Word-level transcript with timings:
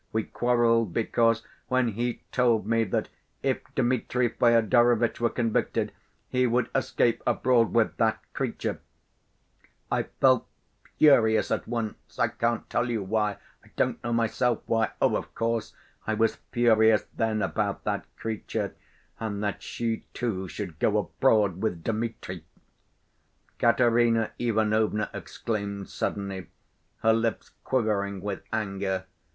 We 0.11 0.23
quarreled 0.23 0.95
because, 0.95 1.45
when 1.67 1.89
he 1.89 2.23
told 2.31 2.65
me 2.65 2.85
that 2.85 3.09
if 3.43 3.59
Dmitri 3.75 4.29
Fyodorovitch 4.29 5.19
were 5.19 5.29
convicted 5.29 5.91
he 6.27 6.47
would 6.47 6.71
escape 6.73 7.21
abroad 7.27 7.71
with 7.75 7.97
that 7.97 8.17
creature, 8.33 8.79
I 9.91 10.07
felt 10.19 10.47
furious 10.97 11.51
at 11.51 11.67
once—I 11.67 12.29
can't 12.29 12.67
tell 12.67 12.89
you 12.89 13.03
why, 13.03 13.33
I 13.63 13.67
don't 13.75 14.03
know 14.03 14.11
myself 14.11 14.63
why.... 14.65 14.89
Oh, 14.99 15.15
of 15.15 15.35
course, 15.35 15.75
I 16.07 16.15
was 16.15 16.39
furious 16.51 17.05
then 17.15 17.43
about 17.43 17.83
that 17.83 18.05
creature, 18.17 18.73
and 19.19 19.43
that 19.43 19.61
she, 19.61 20.03
too, 20.15 20.47
should 20.47 20.79
go 20.79 20.97
abroad 20.97 21.61
with 21.61 21.83
Dmitri!" 21.83 22.43
Katerina 23.59 24.31
Ivanovna 24.39 25.11
exclaimed 25.13 25.89
suddenly, 25.91 26.47
her 27.03 27.13
lips 27.13 27.51
quivering 27.63 28.19
with 28.21 28.41
anger. 28.51 29.05